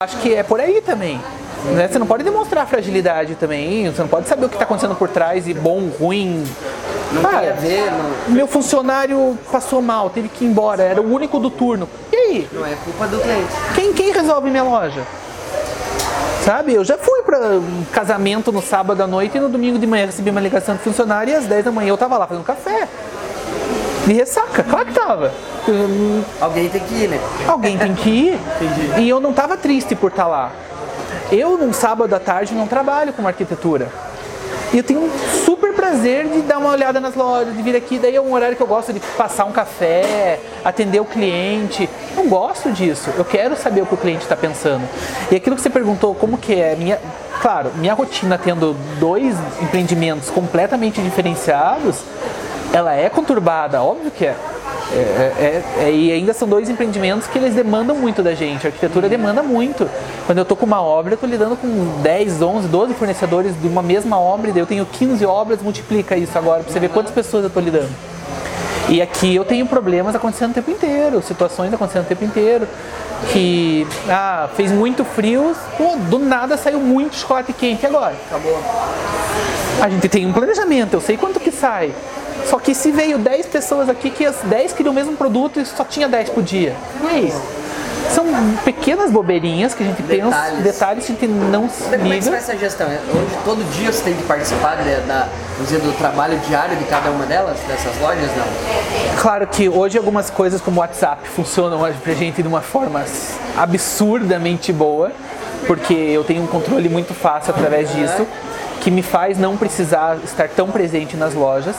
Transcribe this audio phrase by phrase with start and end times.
[0.00, 1.20] Acho que é por aí também.
[1.74, 1.88] Né?
[1.88, 5.08] Você não pode demonstrar fragilidade também, você não pode saber o que está acontecendo por
[5.08, 6.46] trás e bom, ruim.
[7.12, 11.40] Não Cara, ver, não, Meu funcionário passou mal, teve que ir embora, era o único
[11.40, 11.88] do turno.
[12.12, 12.48] E aí?
[12.52, 13.52] não é culpa do cliente.
[13.74, 15.02] Quem, quem resolve minha loja?
[16.44, 19.86] Sabe, eu já fui para um casamento no sábado à noite e no domingo de
[19.88, 22.44] manhã recebi uma ligação de funcionário e às 10 da manhã eu tava lá fazendo
[22.44, 22.86] café.
[24.06, 25.32] De ressaca, claro que tava.
[26.40, 27.20] Alguém tem que ir, né?
[27.46, 28.38] Alguém tem que ir.
[28.98, 30.50] E eu não tava triste por estar lá.
[31.30, 33.88] Eu, num sábado à tarde, não trabalho com arquitetura.
[34.72, 35.10] E eu tenho um
[35.44, 37.98] super prazer de dar uma olhada nas lojas, de vir aqui.
[37.98, 41.88] Daí é um horário que eu gosto de passar um café, atender o cliente.
[42.16, 43.10] Eu gosto disso.
[43.16, 44.86] Eu quero saber o que o cliente está pensando.
[45.30, 46.76] E aquilo que você perguntou, como que é?
[46.76, 46.98] Minha,
[47.40, 52.02] claro, minha rotina tendo dois empreendimentos completamente diferenciados,
[52.72, 54.36] ela é conturbada, óbvio que é.
[54.90, 58.66] É, é, é, e ainda são dois empreendimentos que eles demandam muito da gente.
[58.66, 59.88] A arquitetura demanda muito.
[60.24, 63.68] Quando eu tô com uma obra, eu tô lidando com 10, 11, 12 fornecedores de
[63.68, 67.12] uma mesma obra, daí eu tenho 15 obras, multiplica isso agora pra você ver quantas
[67.12, 67.90] pessoas eu tô lidando.
[68.88, 72.66] E aqui eu tenho problemas acontecendo o tempo inteiro, situações acontecendo o tempo inteiro.
[73.32, 78.14] Que ah, fez muito frio, pô, do nada saiu muito chocolate quente agora.
[78.28, 78.58] Acabou.
[79.82, 81.92] A gente tem um planejamento, eu sei quanto que sai.
[82.48, 85.66] Só que se veio 10 pessoas aqui que as 10 queriam o mesmo produto e
[85.66, 86.74] só tinha 10 por dia.
[87.02, 87.32] E aí?
[88.10, 88.24] São
[88.64, 90.62] pequenas bobeirinhas que a gente pensa, Detalhes.
[90.64, 92.30] detalhes que a gente não se Como é que liga.
[92.30, 92.86] faz essa gestão?
[92.86, 95.28] Hoje, todo dia você tem que participar de- da,
[95.60, 98.30] dizer, do trabalho diário de cada uma delas, dessas lojas?
[98.34, 99.20] Não.
[99.20, 103.04] Claro que hoje algumas coisas como o WhatsApp funcionam pra gente de uma forma
[103.58, 105.12] absurdamente boa,
[105.66, 108.26] porque eu tenho um controle muito fácil através disso,
[108.80, 111.76] que me faz não precisar estar tão presente nas lojas.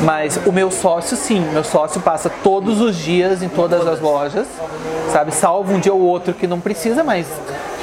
[0.00, 4.46] Mas o meu sócio, sim, meu sócio passa todos os dias em todas as lojas,
[5.12, 5.32] sabe?
[5.34, 7.26] Salvo um dia ou outro que não precisa, mas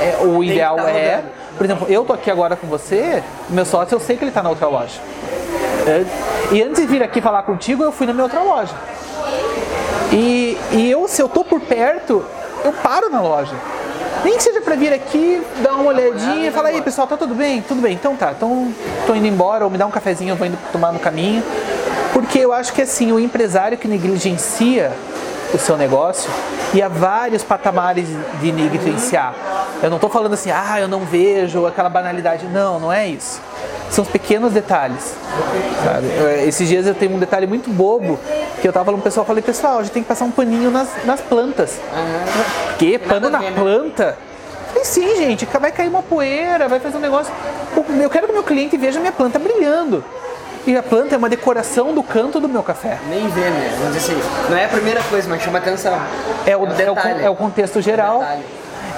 [0.00, 1.24] é, o ideal tá é.
[1.56, 4.42] Por exemplo, eu tô aqui agora com você, meu sócio, eu sei que ele tá
[4.42, 5.00] na outra loja.
[5.86, 6.04] É,
[6.52, 8.74] E antes de vir aqui falar contigo, eu fui na minha outra loja.
[10.12, 12.24] E, e eu, se eu tô por perto,
[12.64, 13.54] eu paro na loja.
[14.26, 17.32] Nem que seja pra vir aqui, dar uma olhadinha e falar, aí pessoal, tá tudo
[17.32, 17.62] bem?
[17.62, 18.74] Tudo bem, então tá, então
[19.06, 21.44] tô indo embora, ou me dá um cafezinho, eu vou indo tomar no caminho.
[22.12, 24.90] Porque eu acho que assim, o empresário que negligencia
[25.54, 26.28] o seu negócio,
[26.74, 28.08] e há vários patamares
[28.40, 29.32] de negligenciar.
[29.80, 32.46] Eu não tô falando assim, ah, eu não vejo aquela banalidade.
[32.46, 33.40] Não, não é isso.
[33.92, 35.14] São os pequenos detalhes.
[35.84, 36.08] Sabe?
[36.48, 38.18] Esses dias eu tenho um detalhe muito bobo
[38.60, 40.70] que eu tava falando pro pessoal, falei, pessoal, a gente tem que passar um paninho
[40.70, 41.78] nas, nas plantas.
[42.78, 42.98] Que?
[42.98, 43.60] Pano na ver, né?
[43.60, 44.18] planta?
[44.68, 47.32] Falei, sim, gente, vai cair uma poeira, vai fazer um negócio.
[47.76, 50.04] O- Eu quero que o meu cliente veja minha planta brilhando.
[50.66, 52.98] E a planta é uma decoração do canto do meu café.
[53.08, 53.70] Nem vê, né?
[53.96, 55.96] Assim, não é a primeira coisa, mas chama atenção.
[56.44, 57.22] É o, é o, detalhe.
[57.24, 58.18] é o contexto geral.
[58.18, 58.42] Detalhe.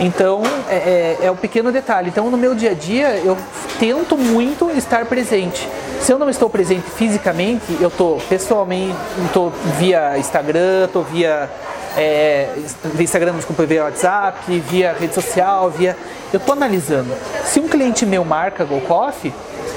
[0.00, 2.08] Então, é, é, é o pequeno detalhe.
[2.08, 3.36] Então, no meu dia a dia, eu
[3.78, 5.68] tento muito estar presente.
[6.00, 11.50] Se eu não estou presente fisicamente, eu estou pessoalmente, estou via Instagram, estou via,
[11.96, 12.48] é,
[12.98, 15.96] Instagram, desculpa, via WhatsApp, via rede social, via.
[16.32, 17.12] Eu estou analisando.
[17.44, 19.34] Se um cliente meu marca Go Coffee,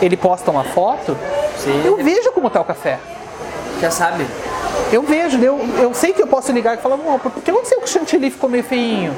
[0.00, 1.16] ele posta uma foto,
[1.58, 1.82] Sim.
[1.84, 2.98] eu vejo como está o café.
[3.80, 4.26] Já sabe.
[4.92, 7.78] Eu vejo, eu, eu sei que eu posso ligar e falar, "Amor, por que aconteceu
[7.78, 9.14] que o chantilly ficou meio feinho?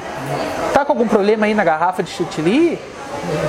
[0.73, 2.79] Tá com algum problema aí na garrafa de chantilly?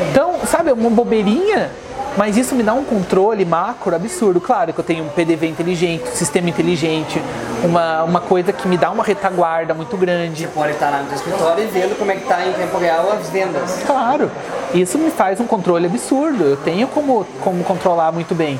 [0.09, 1.69] Então, sabe, é uma bobeirinha,
[2.17, 4.39] mas isso me dá um controle macro absurdo.
[4.41, 7.21] Claro que eu tenho um PDV inteligente, um sistema inteligente,
[7.63, 10.47] uma, uma coisa que me dá uma retaguarda muito grande.
[10.47, 13.11] Pode estar lá no teu escritório e vendo como é que tá em tempo real
[13.11, 13.83] as vendas.
[13.85, 14.31] Claro,
[14.73, 16.43] isso me faz um controle absurdo.
[16.43, 18.59] Eu tenho como, como controlar muito bem.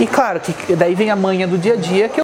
[0.00, 2.22] E claro que daí vem a manha do dia a dia que eu